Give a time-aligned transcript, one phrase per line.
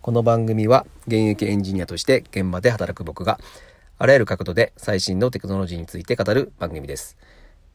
[0.00, 3.38] この番組は現役エンジニアとして現場で働く僕が
[3.98, 7.18] あらゆる角度で最新のテクノロジーについて語る番組です。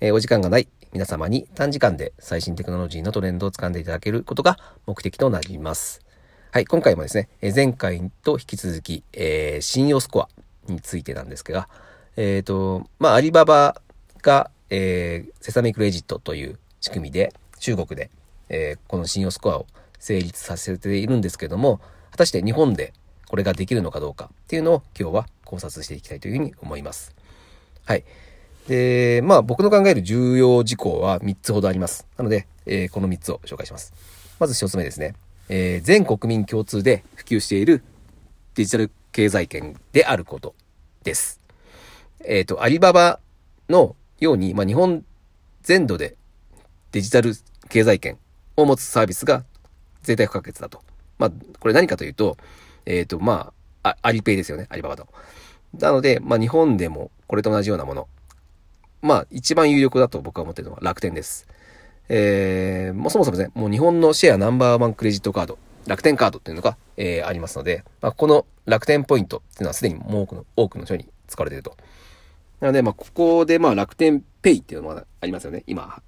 [0.00, 6.04] えーお時間がない皆様に短時間で最新テクノロジーのトレンドを掴んでいただけることが目的となります。
[6.50, 10.28] はい、今回もですね、えー前回と引き続き、えー信用スコア
[10.66, 11.68] についてなんですが、
[12.16, 13.80] えっ、と、まあ、アリババ
[14.22, 18.10] が、えーセサミクレジットという仕組みで、中国で、
[18.48, 19.66] えーこの信用スコアを
[20.00, 21.80] 成立させているんですけども、
[22.10, 22.92] 果たして日本で
[23.28, 27.14] これができるのかどうかっていうのを今日は考察していきたいというふうに思います。
[27.84, 28.04] はい。
[28.68, 32.06] で、まあ僕の考える重要事項は3つほどあります。
[32.16, 33.92] なので、えーこの3つを紹介します。
[34.38, 35.14] まず1つ目ですね。
[35.48, 37.82] えー全国民共通で普及している
[38.54, 40.54] デジタル経済圏であること
[41.02, 41.40] です。
[42.24, 43.20] えっ、と、アリババ
[43.68, 45.04] のように、まあ日本
[45.62, 46.16] 全土で
[46.92, 47.32] デジタル
[47.68, 48.18] 経済圏
[48.56, 49.44] を持つサービスが
[50.02, 50.82] 絶対不可欠だと。
[51.18, 52.36] まあ、これ何かというと、
[52.86, 55.06] えっ、と、まあ、アリペイですよね、アリババと。
[55.78, 58.08] なので、まあ日本でもこれと同じようなもの。
[59.00, 61.46] まあ、一番有力だと僕は思ってるのは楽天です。
[62.08, 71.76] えー、もうそもそもね、もう日本のシェアナンバーワンクレジットカード、楽天カードっていうのが、えーありますので、まあ、この楽天ポイントっていうのはすでにもう多くの、多くの人に使われていると。
[72.60, 75.62] なので、まあ、ここで、まあ、楽天ペイっていうのがありますよね。
[75.66, 76.02] 今、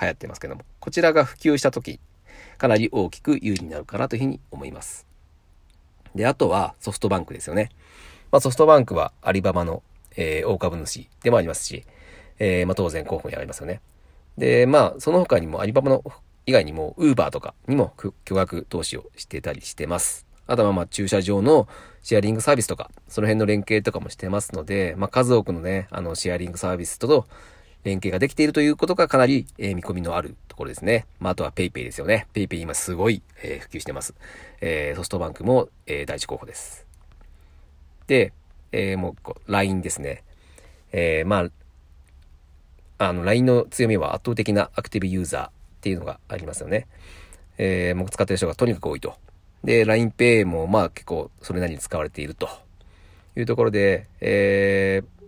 [0.00, 0.62] 流行ってますけども。
[0.80, 2.00] こちらが普及したとき、
[2.58, 5.06] かなり大きく有利になるかなというふうに思います。
[6.14, 7.70] で、あとはソフトバンクですよね。
[8.30, 9.82] まあ、ソフトバンクはアリババの、
[10.16, 11.84] えー大株主でもありますし、
[12.38, 13.80] えーまあ、当然候補にありますよね。
[14.38, 16.02] で、まあ、その他にもアリババの
[16.46, 17.94] 以外にも、ウーバーとかにも
[18.24, 20.26] 巨額投資をしてたりしてます。
[20.46, 21.68] あとはまあ、駐車場の
[22.02, 27.26] シェアリングサービスとか、その辺の連携とかもしてますので、まあ、数多くのね、あの、シェアリングサービスとと
[27.84, 31.06] 連携ができているということがかなり、えー見込みのあるところですね。
[31.20, 32.26] まあ、あとは PayPay ですよね。
[32.34, 34.14] PayPay 今すごい、えー普及してます。
[34.60, 36.86] えーソフトバンクも、えー第一候補です。
[38.06, 38.32] で、
[38.72, 40.24] えーもうこう、LINE ですね。
[40.92, 41.50] えーま
[42.98, 45.50] あ、あの、LINE の強みは圧倒的なアクティブユーザーっ
[45.82, 46.86] ていうのがありますよね。
[47.58, 49.14] えー、もう使ってる人がとにかく多いと。
[49.62, 52.48] で、LINEPay もまあ結構それなりに使われていると
[53.36, 55.23] いうところで、えー、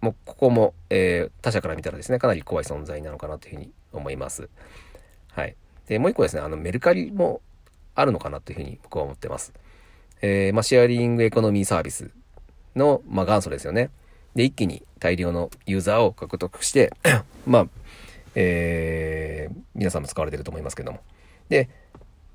[0.00, 4.48] もうここも、えー他社から見たらですね、かなり怖い存在なのかなというふうに思います。
[5.32, 5.56] はい。
[5.86, 7.40] で、もう一個ですね、あの、メルカリも
[7.94, 9.52] あるのかなというふうに僕は思ってます。
[10.20, 12.10] えーまあ、シェアリングエコノミーサービス
[12.76, 13.90] の、まあ、元祖ですよね。
[14.34, 16.92] で、一気に大量のユーザーを獲得して、
[17.46, 17.68] まあ、
[18.34, 21.00] えー皆さんも使われてると思いますけども。
[21.48, 21.68] で、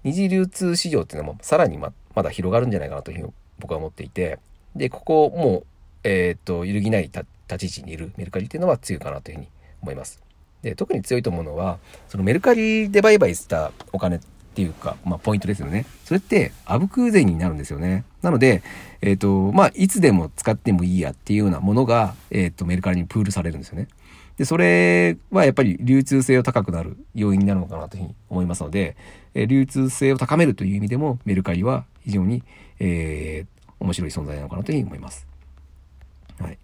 [0.03, 4.39] 二次流通市場っていうのもさらにままだ広がるんじゃないかなというふうに僕は思っていて、
[4.75, 5.65] で、ここもう、
[6.03, 7.09] えっ、と、揺るぎない
[7.49, 9.47] 立ち位置にいるメルカリっていうのは強いかなというふうに
[9.81, 10.21] 思います。
[10.61, 11.77] で、特に強いと思うのは、
[12.07, 14.19] そのメルカリで売買したお金っ
[14.55, 15.85] ていうか、まあ、ポイントですよね。
[16.05, 18.05] それって、アブクー税になるんですよね。
[18.21, 18.63] なので、
[19.01, 23.87] えっ、と、まあ、いつでも使ってもいいやっていうようなものが、えっ、と、メルカリにプールされるんですよね。
[24.37, 28.95] で、それはやっぱり流通性を高くなる要因になるのかなというふうに思いますので、
[29.33, 32.43] えー流通性を高めるという意味でも、メルカリは非常に、
[32.79, 35.27] えー面白い存在なのかなというふうに思います。
[36.39, 36.57] はい。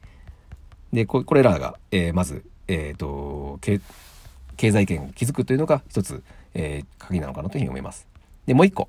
[0.94, 6.24] で、これらが、えーまず、えっ、と、経済圏を築くというのが一つ、
[6.54, 8.08] えー鍵なのかなというふうに思います。
[8.46, 8.88] で、もう一個、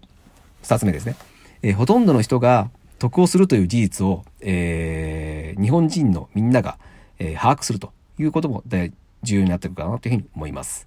[0.62, 1.16] 二つ目ですね。
[1.62, 6.78] えーほとんどの人が得をするという事実を、えー日本人のみんなが、
[7.18, 10.86] えー把握するということも大重要になってくるかなというふうに思います。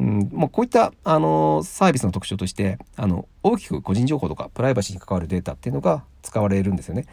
[0.00, 7.06] うん、もうこういった、あのサービスの特徴としてあの大きく個人情報とかプライバシーに関わるデータっていうのが使われるんですよね。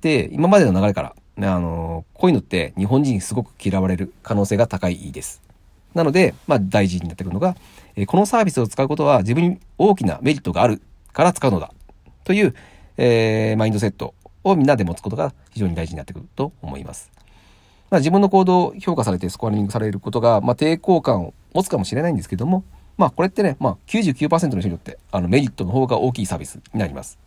[0.00, 5.42] で今までの流れから、あのこういうのって日本人にすごく嫌われる可能性が高いです。
[5.94, 7.56] なので、まあ、大事になってくるのが、
[7.96, 11.72] えこのサービスを使うことは自分に大きなメリットがあるから使うのだ
[12.24, 12.54] という、
[12.96, 17.10] えーマインドセットをみんなで持つことが非常に大事になってくると思います。
[17.90, 22.64] まあ、自分の行動を評価されてスコアリングされることが、まあ、抵抗感を持つかもしれないんですけども、
[22.96, 27.18] まあ、これってね、まあ99%の人によってあのメリットの方が大きいサービスになります。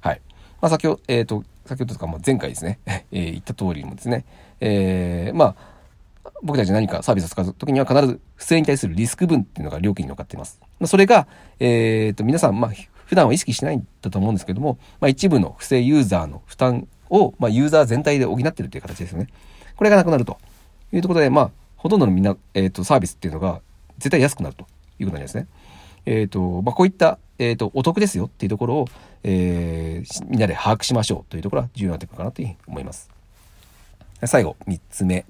[0.00, 0.20] はい。
[0.60, 4.24] まあ、先ほど、えっ、と、先ほどとか、まあ、前回ですね、 えー言った通りもですね、
[4.60, 5.54] えーま
[6.24, 10.58] あ、僕たち何かサービスを使うときには必ず不正に対するリスク分っていうのが料金に乗っかっています。
[10.78, 11.26] まあ、それが、
[11.60, 12.72] えっ、と、皆さん、まあ、
[13.06, 19.28] 普段は意識しないんだと思うんですけども、まあ、一部の不正ユーザーの負担を、まあ、ユーザー全体で補っているという形ですよね。
[19.76, 20.38] これがなくなると
[20.92, 23.60] いうところで、まあ、ほとんどのみんな、えっ、と、サービスっていうのが
[23.98, 24.66] 絶対安くなると
[24.98, 25.46] いうことになりますね。
[26.06, 28.88] えっ、と、まあ、こういった、えっ、と、お得ですよっていうところを、
[29.22, 33.10] えーみんなで把握しましょうというところは重要になってくるかなというふうに思います。
[34.24, 35.24] 最後、3つ目。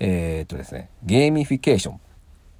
[0.00, 2.00] えっ、とですね、ゲーミフィケーション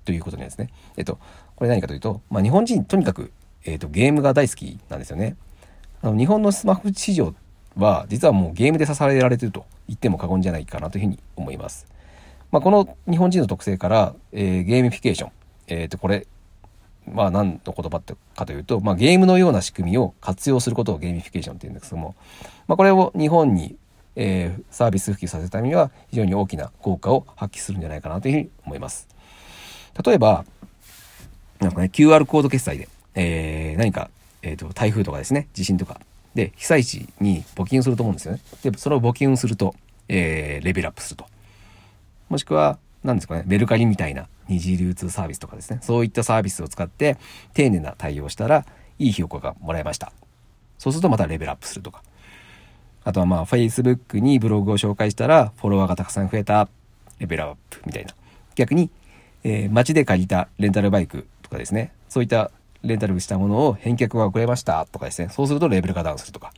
[0.05, 0.71] ということにですね。
[0.97, 1.19] えっ、と、
[1.57, 3.33] これ何かというと、まあ、日本人とにかく、
[3.65, 5.37] えっ、と、ゲームが大好きなんですよね。
[6.03, 7.33] あの日本のスマホ市場
[7.77, 11.87] は実はもうゲームで支えられてると言っても過言じゃないかなというふうに思います。
[12.51, 15.31] まあ、この日本人の特性から、えー、ゲーミフィケーション、
[15.69, 16.27] えっ、ー、とこれ
[17.11, 18.01] まあ何の言葉
[18.35, 22.15] かというと、まあ、ゲームのような仕組みを活用することをゲーミフィケーションっていうんですけども、
[22.69, 23.77] まあ、これを日本に、
[24.17, 29.09] えー、サービス普及させるためには非常に大きな効果を発揮するんじゃないかなというふうに思います。
[30.05, 30.45] 例えば、
[31.61, 34.11] なんかね、QR コード決済で、えー、何か、
[34.43, 36.01] えっ、ー、と、台風とかですね、地震とか
[36.35, 38.41] で、被災地に募金すると思うんですよね。
[38.63, 39.75] で、それを募金すると、
[40.09, 41.27] えー、レベルアップすると。
[42.29, 47.19] もしくは、何ですかね、メルカリみたいな二次流通サービスとかですね、そういったサービスを使って
[47.55, 48.65] 丁寧な対応したら、
[48.99, 50.13] いい評価がもらえました。
[50.79, 52.03] そうするとまたレベルアップするとか。
[53.05, 56.69] あとはまあ、Facebook にブログを紹介したら、フォロワーがたくさん増えた、
[57.19, 58.15] レベルアップみたいな。
[58.55, 58.91] 逆に、
[59.45, 62.53] えー、街で借りたレンタルバイクとかですね、そういった
[62.83, 66.53] レンタルしたものを返却が遅れましたとかですね、そうするとレベルがダウンするとか。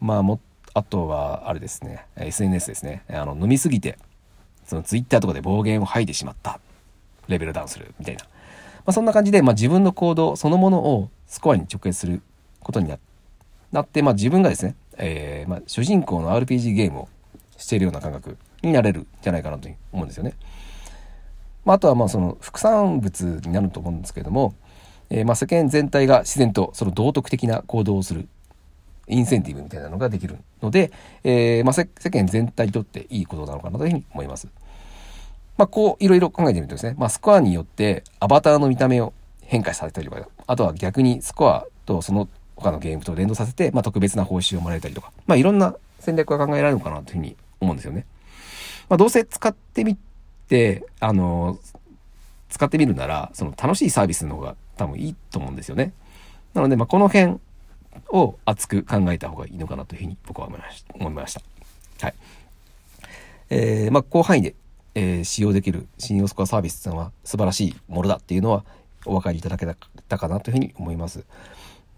[0.00, 0.40] まあも、
[0.74, 3.98] あとは、あれですね、SNS ですね、あの、飲みすぎて、
[4.64, 6.60] その Twitter とかで暴言を吐いてしまった。
[7.28, 8.24] レベルダウンするみたいな。
[8.24, 8.28] ま
[8.86, 12.22] あ、そんな感じで、まあ、自分の行動そのものをスコアに直結する
[12.60, 12.92] ことに
[13.72, 17.08] なって、まあ、自分がですね、えー、まあ、主人公の RPG ゲームを
[17.56, 20.34] しているような感覚になれるんじゃないかなと思うんですよね。
[21.64, 24.54] まあ、あとはまあその副産物になると思うんですけれども、
[25.08, 28.28] えー、まあ世間全体が自然とその道徳的な行動をする
[29.08, 30.90] インセンティブみたいなのができるので、
[31.22, 34.48] えー、まあ世間全体にとっていいことなのかなというふうに思います。
[35.56, 39.12] まあこういろいろ考えてみるとですね、まあスコアによってアバターの見た目を
[39.42, 48.06] 変化されたりとか、あとは逆にスコアとその他のゲームと連動させて、まあ特別な報酬をもらえたりとか、まあいろんな戦略が考えられるのかなというふうに思うんですよね。
[48.88, 49.96] まあどうせ使ってみ
[50.48, 51.58] て、あの、
[52.48, 55.92] 使ってみるなら、その楽しいサービスの方が多分いいと思うんですよね。
[56.52, 57.38] なので、まあこの辺
[58.10, 60.94] を熱く考えた方がいいのかなというふうに僕は思いました。
[60.94, 61.42] 思いました
[62.00, 62.14] はい。
[63.50, 64.54] えー、まあ広範囲で
[64.94, 68.64] えー、使用できる信用スコアサービスっていうのは素晴らしいものだっていうのは
[69.04, 69.66] お分かりいただけ
[70.08, 71.24] たかなというふうに思います。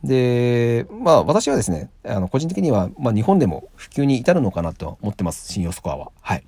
[0.03, 6.11] で、まあ私はですね、あの個人的には、まあ、日本でも普及に至るのかなと思ってます、信用スコアは。
[6.21, 6.45] はい。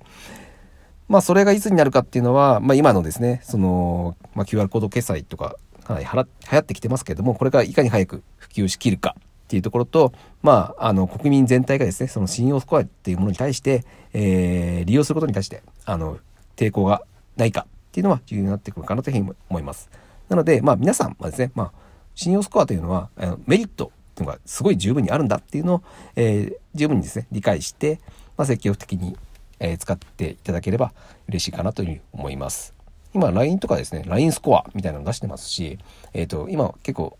[1.07, 9.15] まあそれがいつになるかっていうのは、まあ今のですね、その、まあ、QR コード決済とかかなり流行ってきてますけれども、これからいかに早く普及しきるか
[9.49, 10.13] っていうところと、
[10.43, 16.19] まあ、あの、国民全体がですね、その信用スコアっていうものに対して、えー、利用することに対して、あの、
[16.55, 17.01] 抵抗が
[17.35, 19.89] ないかっていうのは重要になってくるかなというふうに思います。
[20.29, 21.71] なので、まあ皆さんはですね、まあ
[22.13, 25.83] 信用スコアというのは、あのメリットっていうのがすごい十分にあるんだっていうのを、
[26.15, 27.99] えー、十分にですね、理解して、
[28.37, 29.17] まあ、積極的に、
[29.59, 30.93] えー、使っていただければ
[31.27, 32.75] 嬉しいかなというふうに思います。
[33.13, 35.79] 今 LINE とかですね、LINE スコアみたいなの出してますし、
[36.13, 37.17] えっ、ー、と、今結構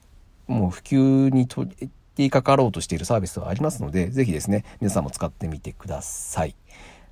[0.48, 1.48] もう普及に
[2.20, 6.56] 取りかかろうとしているサービスはありますので、ぜひですね、皆さんも使ってみてください。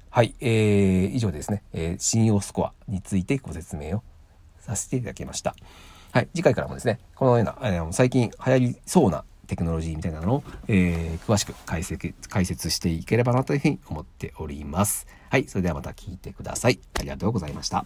[0.09, 4.03] はい、えー、以上ですね、えー、信用スコアについてご説明を
[4.59, 5.55] させていただきました。
[6.11, 15.07] はい、次回からもですね、このような、えー、最近流行りそうなテクノロジーみたいなのを、えー、詳しく解説解説していければなというふうに思っております。
[15.29, 16.81] はい、それではまた聞いてください。
[16.99, 17.85] ありがとうございました。